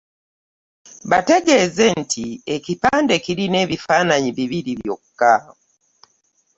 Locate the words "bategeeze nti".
1.09-2.25